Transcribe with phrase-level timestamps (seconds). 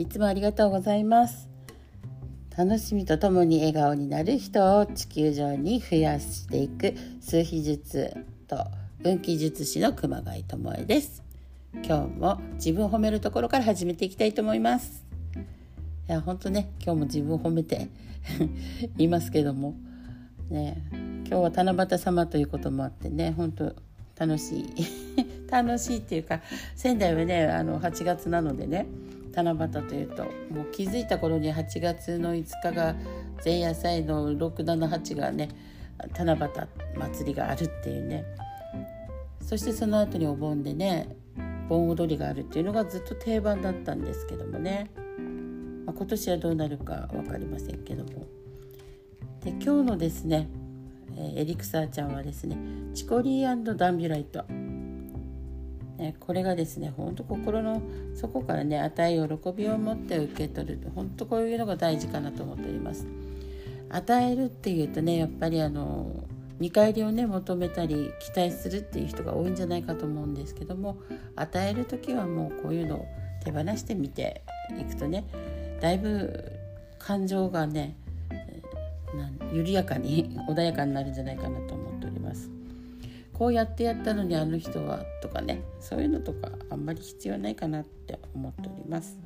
[0.00, 1.50] いつもありがとうございます。
[2.56, 8.16] 楽しみとともに笑顔になる人を地球上に増やしていく数秘術
[8.48, 8.64] と
[9.04, 11.22] 運気術師の熊谷智恵です。
[11.84, 15.04] 今日も自分を褒めるところから始めていきたいと思います。
[16.08, 17.88] いや本当ね今日も自分を褒めて
[18.96, 19.74] 言 いますけども。
[20.48, 20.82] ね
[21.28, 23.76] 今日は七夕様ということもあってね本当
[24.18, 24.66] 楽しい。
[25.52, 26.40] 楽しいっていうか
[26.74, 28.86] 仙台はねあの8月なのでね。
[29.32, 32.94] 七夕というともう気づいた頃に8月の5日が
[33.44, 35.48] 前夜祭の678がね
[36.16, 36.38] 七夕
[36.98, 38.24] 祭りがあるっていうね。
[39.42, 41.16] そしてその後にお盆でね
[41.68, 44.90] 盆踊りがあるっていうのがずっと定番だったんですけどもね、
[45.86, 48.26] まあ、今年はどうなるか分かりませんけども。
[49.42, 50.48] で今日のですね
[51.16, 52.58] えエリクサーちゃんはですね
[52.94, 54.44] チコリーダンビュライト。
[56.00, 57.82] ね、これがですねほんと心の
[58.14, 63.06] 底からね与え喜びを持って受け取る本当こういうのが大事かなと思っております。
[63.90, 66.24] 与えるっていうとねやっぱりあの
[66.58, 70.96] 見返りをね求めたり期待するっていう人が多いんじゃないかと思うんですけども
[71.36, 73.06] 与える時はもうこういうのを
[73.44, 74.42] 手放してみて
[74.78, 75.26] いくとね
[75.80, 76.50] だいぶ
[76.98, 77.96] 感情がね
[79.52, 81.79] 緩やかに穏やかになるんじゃないかなと思っております。
[83.40, 89.18] こうやってやったのにあの人はとかねそういうのとかあんまり必要ないかなって思っております。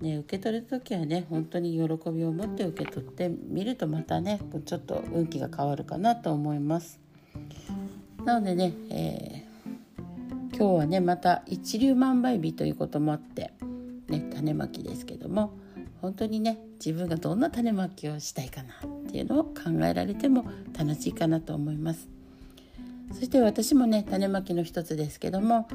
[0.00, 6.98] ね、受け取る時はね本当に喜びを持って受け取ってみるとまたねちょっと運気が変わるかなと思います。
[8.24, 13.52] なのでね、えー、今日はねまた一粒万倍日ということもあって、
[14.08, 15.52] ね、種まきですけども
[16.00, 22.15] 本当にね自分がどんな種まきをしたいかなっていうのを考えられても楽しいかなと思います。
[23.12, 25.68] そして私もね種まきの一つですけども、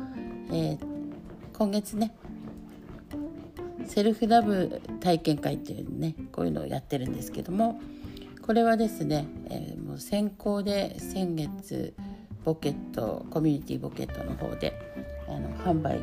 [0.50, 0.78] えー、
[1.54, 2.14] 今月ね
[3.86, 7.82] セルフラブ体験会っていうねこういうのをやってるんですけども
[8.42, 11.94] これはですね、えー、もう先行で先月
[12.44, 14.80] ボケットコミュニティボケットの方で
[15.28, 16.00] あの販売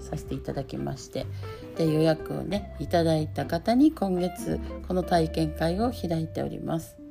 [0.00, 1.26] させていただきまして
[1.76, 7.03] で予約をねいただいた方に今月この体験会を開いております。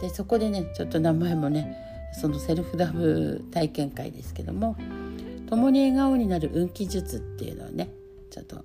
[0.00, 1.76] でそこでねちょっと名前もね
[2.12, 4.76] そのセルフラブ体験会ですけども
[5.48, 7.90] 共に笑顔になる運気術っていうのをね
[8.30, 8.64] ちょっと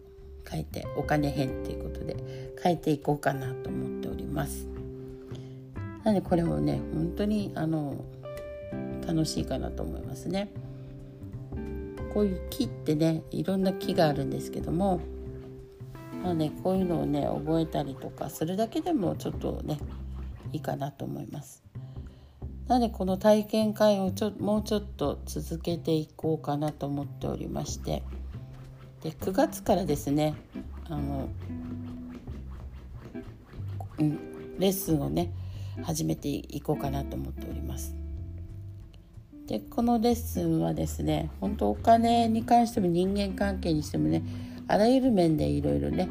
[0.50, 2.16] 書いてお金編っていうことで
[2.62, 4.68] 変えていこうかなと思っております。
[6.04, 8.04] なのでこれもね本当にあの
[9.06, 10.52] 楽しいかなと思いますね。
[12.14, 15.00] こういう木ってねいろんな木があるんですけども
[16.24, 19.80] まあねこういうのをね覚えたりとかするだけでもちょっとね
[20.54, 21.64] いいかなと思います。
[22.68, 28.02] なのでこの体験会をちょもうちょっと続けていこうかなと思っておりまして
[29.02, 30.36] で9月からですね
[30.86, 31.28] あの、
[33.98, 35.34] うん、レッスンをね
[35.84, 37.96] 始めていこうかなと思っております。
[39.48, 44.24] でこのレッスンはですね本当お金に関しても人間関係にしてもね
[44.70, 46.08] あらゆる面でいろいろね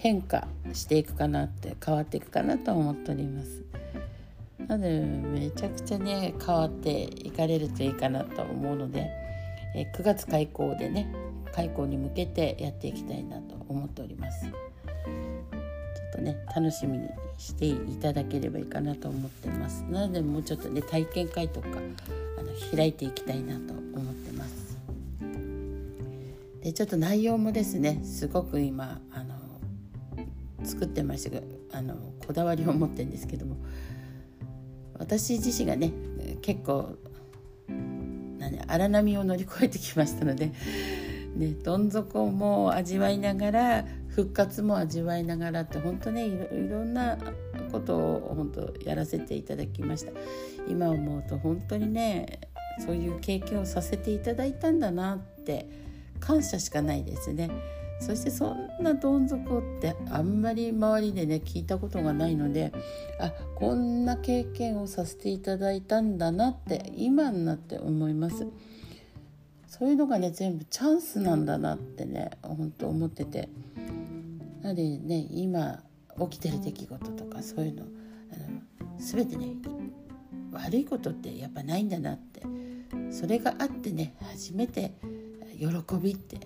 [0.00, 3.62] 変化していくかなって変わっていくかなと思っております。
[4.66, 9.10] なのでめちゃくちゃね変わっていかれるといいかなと思うので
[9.74, 11.12] え9月開校でね
[11.52, 14.46] 開校に向けてやっていきたいなと思っております。
[14.46, 14.52] ちょっ
[16.12, 17.06] とね楽しみに
[17.36, 19.82] していただければいいかなと思ってます。
[19.82, 21.68] なのでもうちょっとね体験会とか
[22.38, 24.78] あの開いていきたいなと思ってます。
[26.62, 29.29] でちょっと内容もですねすごく今あの
[30.64, 31.40] 作ってました
[31.76, 31.94] あの
[32.26, 33.56] こだわりを持ってるんですけども
[34.98, 35.92] 私自身がね
[36.42, 36.96] 結構
[38.66, 40.52] 荒波を乗り越えてきましたので、
[41.34, 47.18] ね、どん底も味わいながら復活も味わいながらって本当ねいろんな
[47.70, 50.12] ことを本当やらせていただきました
[50.68, 52.40] 今思うと本当にね
[52.78, 55.68] そういう経験をさせていただいたんだなって
[56.18, 57.50] 感謝しかないですね。
[58.00, 62.72] そしてそんなどん底ってあんまり周りでね聞いたことがないので
[63.20, 68.46] あこんな経験をさせていただいたんだなって今になって思います。
[69.66, 73.48] そういうのがね全部チャンスなんだなってね本当思ってて。
[74.62, 75.82] なのでね今
[76.30, 79.54] 起きてる出来事とかそういうのあの全てね
[80.52, 82.42] 悪いことってやっぱないんだなって。
[83.10, 84.92] それがあってね初めて
[85.58, 85.66] 喜
[86.00, 86.38] びって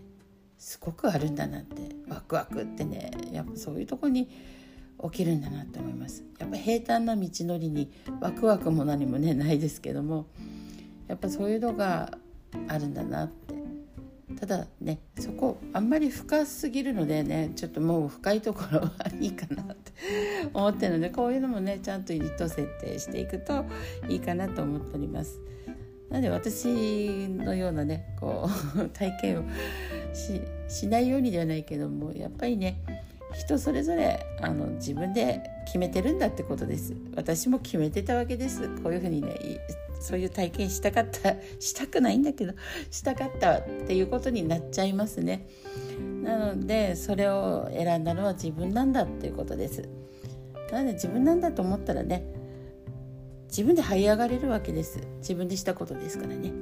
[0.65, 4.31] すごくあるんだなってワクワクってねやっぱそういうとこに
[5.03, 10.27] 起きるんだなって思いますやっぱ平坦な道のりにワクワクも何もねないですけども
[11.07, 12.17] やっぱそういうのが
[12.67, 13.55] あるんだなって
[14.41, 18.89] ただねそこあんまり深すぎるのでねちょっともう深いところは
[19.21, 19.93] いいかなって
[20.55, 23.67] 思ってるのでこういうのもねちゃんとユニット設定していくと
[24.09, 25.39] いいかなと思っております。
[26.09, 29.45] なので私のようなねこう体験を
[30.69, 32.81] しないようにではないけどもやっぱりね
[33.35, 36.95] 人それぞれあの自分で決めてるんだってことです。
[37.17, 38.69] 私も決めてたわけです。
[38.83, 39.61] こういうふうにね
[40.01, 42.53] そういう体験したかった したくないんだけど
[42.91, 45.47] したかったっていうことになっちゃいますね。
[46.23, 49.89] なのでそれを選んだのは自分なんだっていうことです。
[50.71, 52.25] なので自分なんだと思ったらね
[53.49, 55.01] 自分で這い上がれるわけです。
[55.19, 56.53] 自分でしたことですからね。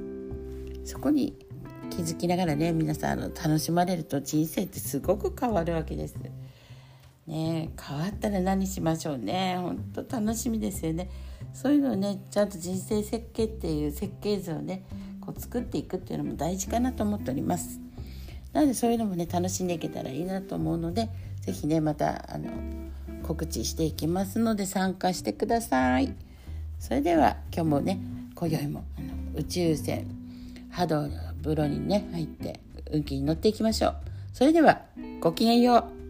[0.85, 1.35] そこに
[1.89, 6.15] 気づきながらね皆さんあの楽しまれると人生ってすごく変わるわけです。
[7.27, 9.57] ね変わったら何しましょうね。
[9.59, 11.09] 本当楽しみですよね。
[11.53, 14.83] そういうのをねちゃんと人生設計っていう設計図をね
[15.21, 17.79] こう作っていくっていうのも大事かなと思っております。
[18.51, 21.09] なのでそういうのもね楽しんでいけたらいいなと思うので
[21.41, 22.49] 是非ねまたあの
[23.23, 26.13] 告知していきますので参加してください。
[26.79, 27.99] それでは今日もね
[28.35, 30.05] 今宵もあの宇宙船
[30.69, 32.59] 波動の風呂にね入って
[32.91, 33.95] 運気に乗っていきましょう。
[34.33, 34.81] それでは
[35.19, 36.02] ごきげんよう。